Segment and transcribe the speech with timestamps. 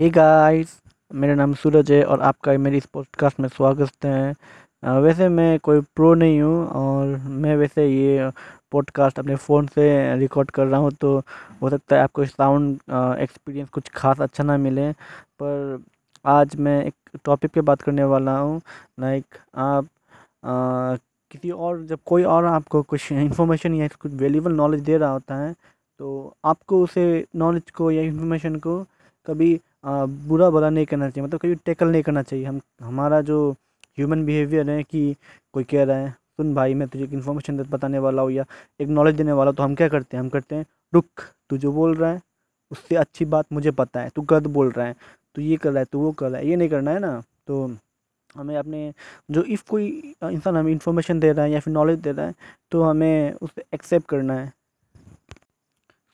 [0.00, 0.70] Hey guys
[1.10, 4.34] मेरा नाम सूरज है और आपका मेरी इस पॉडकास्ट में स्वागत है।
[5.00, 8.30] वैसे मैं कोई प्रो नहीं हूँ और मैं वैसे ये
[8.72, 9.84] पॉडकास्ट अपने फ़ोन से
[10.18, 11.16] रिकॉर्ड कर रहा हूँ तो
[11.62, 12.74] हो सकता है आपको साउंड
[13.20, 15.82] एक्सपीरियंस कुछ खास अच्छा ना मिले। पर
[16.24, 18.60] आज मैं एक टॉपिक पे बात करने वाला हूँ।
[19.00, 19.24] लाइक
[19.56, 19.86] आप
[20.44, 25.36] किसी और, जब कोई और आपको कुछ इन्फॉर्मेशन या कुछ वैल्यूबल नॉलेज दे रहा होता
[25.36, 25.52] है
[26.00, 28.82] तो आपको उसे नॉलेज को या इन्फॉर्मेशन को
[29.26, 33.50] कभी बुरा भला नहीं करना चाहिए मतलब कभी टैकल नहीं करना चाहिए। हम, हमारा जो
[33.98, 35.14] ह्यूमन बिहेवियर है कि
[35.54, 38.44] कोई कह रहा है, सुन भाई, मैं तुझे एक इन्फॉर्मेशन बताने वाला हूँ या
[38.80, 40.22] एक नॉलेज देने वाला तो हम क्या करते हैं?
[40.22, 41.06] हम करते हैं, रुक,
[41.50, 42.20] तू जो बोल रहा है,
[42.70, 44.94] उससे अच्छी बात मुझे पता है, तू गलत बोल रहा है,
[45.36, 47.20] तू ये कर रहा है, तू वो कर रहा है, ये नहीं करना है ना?
[47.46, 47.66] तो
[48.34, 48.92] हमें अपने,
[49.30, 49.86] जो इफ़ कोई
[50.24, 52.34] इंसान हमें इन्फॉर्मेशन दे रहा है या फिर नॉलेज दे रहा है
[52.72, 54.52] तो हमें उसे एक्सेप्ट करना है।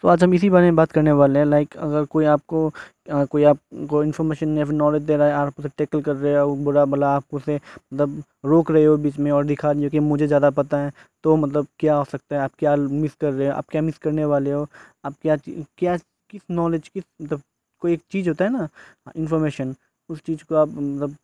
[0.04, 2.68] तो आज हम इसी बारे में बात करने वाले हैं। लाइक अगर कोई आपको
[3.10, 6.34] अ, कोई आपको इन्फॉर्मेशन या फिर नॉलेज दे रहा है आप उसे टैकल कर रहे
[6.36, 9.90] हो बुरा भला आप उसे मतलब रोक रहे हो बीच में और दिखा रहे हो
[9.90, 10.92] कि मुझे ज़्यादा पता है
[11.24, 12.42] तो मतलब क्या हो सकता है?
[12.42, 13.52] आप क्या मिस कर रहे हो?
[13.54, 14.66] आप क्या मिस करने वाले हो?
[15.04, 15.36] आप क्या
[15.78, 15.96] क्या
[16.30, 17.42] किस नॉलेज किस मतलब
[17.82, 18.68] कोई एक चीज़ होता है ना
[19.16, 19.74] इन्फॉर्मेशन
[20.10, 21.16] उस चीज़ को आप मतलब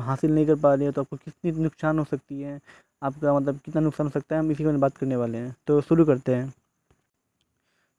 [0.00, 2.58] हासिल नहीं कर पा रहे हो तो आपको कितनी नुकसान हो सकती है?
[3.02, 4.40] आपका मतलब कितना नुकसान हो सकता है?
[4.40, 6.52] हम इसी में बात करने वाले हैं। तो शुरू करते हैं।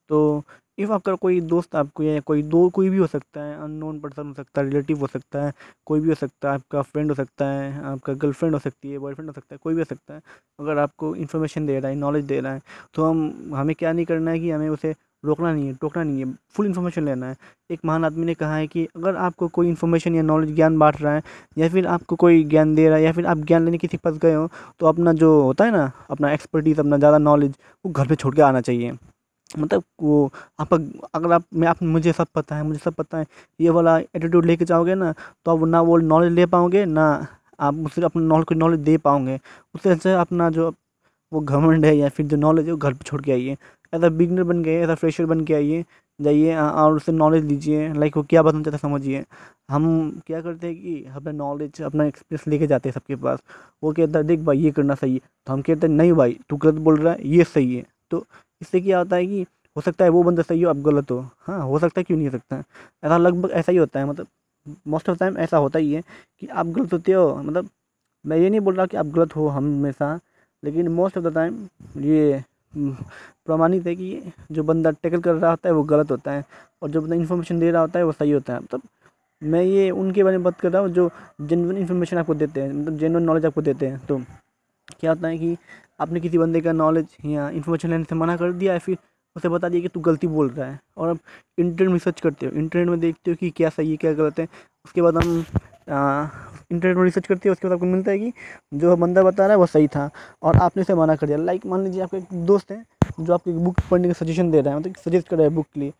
[0.10, 0.44] तो
[0.78, 4.28] इफ़ आपका कोई दोस्त आपको या कोई दो, कोई भी हो सकता है अननोन पर्सन
[4.28, 5.54] हो सकता है रिलेटिव हो सकता है,
[5.86, 9.00] कोई भी हो सकता है, आपका फ्रेंड हो सकता है, आपका गर्लफ्रेंड हो सकती है
[9.00, 10.22] बॉयफ्रेंड हो सकता है, कोई भी हो सकता है,
[10.60, 12.62] अगर आपको इन्फॉर्मेशन दे रहा है नॉलेज दे रहा है
[12.94, 16.20] तो हम, हमें क्या नहीं करना है कि हमें उसे रोकना नहीं है, टोकना नहीं
[16.20, 17.36] है फुल इन्फॉर्मेशन लेना है।
[17.72, 21.02] एक महान आदमी ने कहा है कि अगर आपको कोई इन्फॉर्मेशन या नॉलेज ज्ञान बांट
[21.02, 21.22] रहा है,
[21.58, 24.10] या फिर आपको कोई ज्ञान दे रहा है, या फिर आप ज्ञान लेने किसी के
[24.10, 27.92] पास गए हो तो अपना जो होता है ना, अपना एक्सपर्टीज़ अपना ज़्यादा नॉलेज वो
[27.92, 28.98] घर पर छोड़ के आना चाहिए।
[29.50, 33.26] मतलब वो आप अगर आप, मैं, आप, मुझे सब पता है, मुझे सब पता है,
[33.60, 35.14] ये वाला एटीट्यूड लेके जाओगे ना
[35.46, 37.28] तो आप ना वो नॉलेज ले पाओगे, ना
[37.60, 39.40] आप उससे अपना नॉलेज को नॉलेज दे पाओगे।
[39.76, 40.74] उससे अच्छा अपना जो
[41.32, 43.58] वो घमंड है या फिर जो नॉलेज है वो घर पर छोड़ के आइए।
[43.94, 45.84] अ बिगनर बन एज अ फ्रेशर बन के आइए,
[46.20, 49.24] जाइए और उससे नॉलेज लीजिए लाइक वो क्या बताना चाहता समझिए।
[49.72, 49.86] हम
[50.28, 53.40] क्या करते हैं कि अपना नॉलेज अपना एक्सपीरियंस लेके जाते हैं सबके पास।
[53.84, 56.38] वो कहता है, देख भाई, ये करना सही है। तो हम कहते हैं, नहीं भाई,
[56.50, 58.26] तू गलत बोल रहा है, ये सही है। तो
[58.64, 59.42] इससे क्या होता है कि
[59.76, 62.18] हो सकता है वो बंदा सही हो आप गलत हो। हाँ हो सकता है क्यों
[62.18, 62.56] नहीं हो सकता?
[62.56, 62.64] है
[63.04, 64.28] ऐसा लगभग ऐसा ही होता है मतलब
[64.88, 66.02] मोस्ट ऑफ़ टाइम ऐसा होता ही है
[66.42, 67.70] कि आप गलत होते हो। मतलब
[68.26, 70.20] मैं ये नहीं बोल रहा कि आप गलत हो हमेशा,
[70.64, 71.68] लेकिन मोस्ट ऑफ़ द टाइम
[72.02, 72.44] ये
[72.74, 76.44] प्रमाणित है कि जो बंदा टैकल कर रहा होता है वो गलत होता है,
[76.82, 78.82] और जो बंदा इन्फॉर्मेशन दे रहा होता है वो सही होता है। मतलब
[79.42, 81.10] मैं ये उनके बारे में बात कर रहा हूँ जो
[81.42, 84.18] जेनवन इन्फॉर्मेशन आपको देते हैं मतलब जेनवन नॉलेज आपको देते हैं। तो
[84.92, 85.56] क्या होता है कि
[86.04, 88.98] आपने किसी बंदे का नॉलेज या इन्फॉर्मेशन लेने से मना कर दिया या फिर
[89.36, 90.80] उसे बता दिया कि तू गलती बोल रहा है?
[90.98, 91.20] और अब
[91.60, 94.40] इंटरनेट में सर्च करते हो। इंटरनेट में देखते हो कि क्या सही है, क्या गलत
[94.40, 94.48] है।
[94.86, 95.46] उसके बाद हम
[96.72, 98.32] इंटरनेट में रिसर्च करते हो, उसके बाद आपको मिलता है कि
[98.74, 100.10] जो बंदा बता रहा है वो सही था
[100.44, 102.84] और आपने उसे मना कर दिया। लाइक मान लीजिए आपका एक दोस्त है
[103.20, 105.66] जो आपको बुक पढ़ने का सजेशन दे रहा है मतलब सजेस्ट कर रहा है बुक
[105.74, 105.94] के लिए।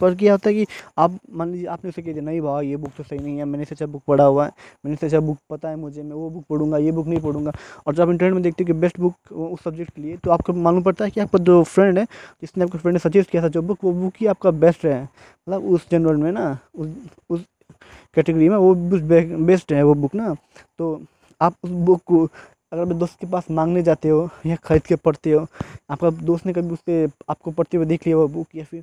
[0.00, 0.66] पर क्या होता है कि
[0.98, 3.44] आप, मान लीजिए आपने उसे कह दिया, नहीं भाई, ये बुक तो सही नहीं है,
[3.44, 4.50] मैंने इससे अच्छा बुक पढ़ा हुआ है,
[4.84, 7.52] मैंने इससे अच्छा बुक पता है मुझे, मैं वो बुक पढ़ूँगा, ये बुक नहीं पढ़ूँगा।
[7.86, 10.30] और जब आप इंटरनेट में देखते हो कि बेस्ट बुक उस सब्जेक्ट के लिए तो
[10.30, 12.04] आपको मालूम पड़ता है कि आपका जो फ्रेंड है,
[12.40, 15.02] जिसने आपके फ्रेंड ने सजेस्ट किया था जो बुक वो बुक ही आपका बेस्ट है।
[15.02, 16.88] मतलब उस जनरल में ना, उस
[17.30, 17.44] उस
[18.16, 20.34] कैटेगरी में वो बेस्ट है वो बुक ना।
[20.78, 21.00] तो
[21.40, 22.24] आप उस बुक को
[22.72, 25.46] अगर अपने दोस्त के पास मांगने जाते हो या खरीद के पढ़ते हो,
[25.90, 28.82] आपका दोस्त ने कभी उससे, आपको पढ़ते हुए देख लिया वो बुक या फिर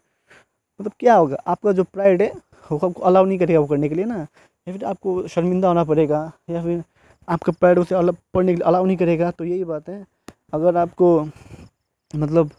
[0.83, 1.37] मतलब क्या होगा?
[1.47, 2.31] आपका जो प्राइड है,
[2.71, 5.83] वो आपको अलाउ नहीं करेगा वो करने के लिए ना। या फिर आपको शर्मिंदा होना
[5.83, 6.83] पड़ेगा, या फिर
[7.27, 10.05] आपका प्राइड उसे अलग पढ़ने के लिए अलाउ नहीं करेगा तो यही बात है।
[10.53, 11.07] अगर आपको
[12.13, 12.49] मतलब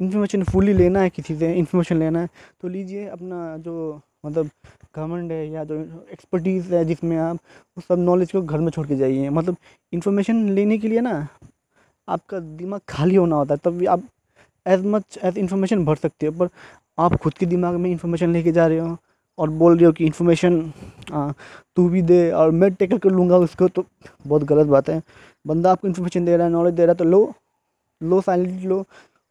[0.00, 2.28] इन्फॉर्मेशन फुली लेना है, किसी से इन्फॉर्मेशन लेना है
[2.62, 4.50] तो लीजिए अपना जो मतलब
[4.96, 5.76] घमंड है या जो
[6.12, 7.38] एक्सपर्टीज़ है जिसमें आप,
[7.76, 9.56] उस सब नॉलेज को घर में छोड़ के जाइए। मतलब
[9.92, 11.26] इन्फॉर्मेशन लेने के लिए ना,
[12.08, 14.02] आपका दिमाग खाली होना होता है, तब भी आप
[14.66, 16.48] एज मच एज इन्फॉर्मेशन भर सकते हो। पर
[16.98, 18.96] आप खुद के दिमाग में इन्फॉर्मेशन लेके जा रहे हो
[19.38, 20.60] और बोल रहे हो कि इन्फॉर्मेशन
[21.76, 23.84] तू भी दे और मैं टेकल कर लूँगा उसको तो
[24.26, 25.00] बहुत गलत बात है।
[25.44, 27.32] बंदा आपको इन्फॉर्मेशन दे रहा है नॉलेज दे रहा है तो लो
[28.00, 28.84] लो साइलेंट लो।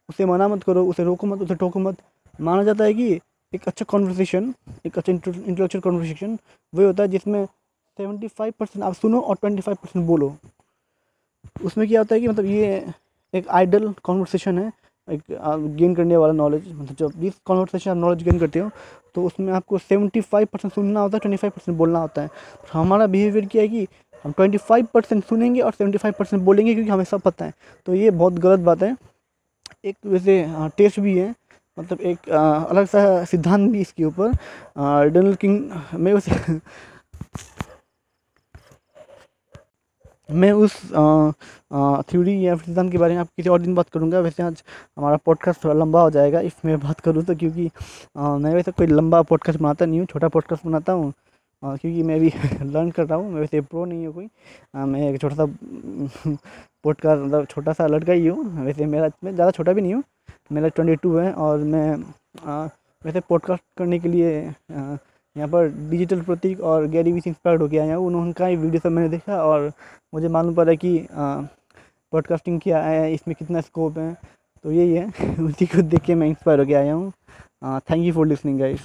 [0.08, 1.96] उसे मना मत करो, उसे रोको मत, उसे टोको मत।
[2.40, 3.12] माना जाता है कि
[3.52, 4.52] एक अच्छा कॉन्वर्सेशन
[4.86, 6.38] एक अच्छा इंटेलेक्चुअल कॉन्वर्सेशन
[6.72, 10.34] वही होता है जिसमें सेवेंटी फाइव परसेंट आप सुनो और ट्वेंटी फाइव परसेंट बोलो।
[11.64, 12.86] उसमें क्या होता है कि मतलब ये
[13.34, 14.70] एक आइडल कॉन्वर्सेशन है।
[15.12, 15.22] एक
[15.76, 18.70] गेन करने वाला नॉलेज मतलब जब जिस कॉन्वर्सेशन आप नॉलेज गेन करते हो
[19.14, 22.28] तो उसमें आपको सेवेंटी फाइव परसेंट सुनना होता है ट्वेंटी फाइव परसेंट बोलना होता है।
[22.28, 23.86] तो हमारा बिहेवियर क्या है कि
[24.24, 27.52] हम ट्वेंटी फाइव परसेंट सुनेंगे और सेवेंटी फाइव परसेंट बोलेंगे क्योंकि हमें सब पता है।
[27.86, 28.96] तो ये बहुत गलत बात है।
[29.84, 31.34] एक वैसे हाँ टेस्ट भी है
[31.76, 34.32] मतलब एक अलग सा सिद्धांत भी इसके ऊपर।
[35.10, 35.70] डोनल्ड किंग
[36.00, 36.28] मैं उस
[40.32, 40.74] मैं उस
[42.10, 44.62] थ्योरी या सिद्धांत के बारे में आप किसी और दिन बात करूँगा। वैसे आज
[44.98, 47.70] हमारा पॉडकास्ट थोड़ा लंबा हो जाएगा, इफ़ मैं बात करूँ तो क्योंकि
[48.16, 51.12] मैं वैसे कोई लंबा पॉडकास्ट बनाता नहीं हूँ, छोटा पॉडकास्ट बनाता हूँ
[51.62, 52.28] क्योंकि मैं अभी
[52.72, 54.28] लर्न कर रहा हूँ। मैं वैसे प्रो नहीं हूँ कोई।
[54.86, 55.46] मैं एक छोटा सा
[56.84, 60.02] पॉडकास्ट मतलब छोटा सा लड़का ही हूँ। वैसे मेरा, मैं ज़्यादा छोटा भी नहीं हूँ,
[60.52, 61.94] मेरा ट्वेंटी टू है और मैं
[63.02, 64.40] वैसे पॉडकास्ट करने के लिए
[65.36, 68.80] यहाँ पर डिजिटल प्रतीक और गैरी वी से इंस्पायर्ड हो आया है। उनका ही वीडियो
[68.80, 69.70] सब मैंने देखा और
[70.14, 74.12] मुझे मालूम पड़ा कि पॉडकास्टिंग क्या है, इसमें कितना स्कोप है।
[74.64, 77.12] तो यही है। उसी को देख के मैं इंस्पायर हो गया आया हूँ।
[77.64, 78.80] Thank you for listening guys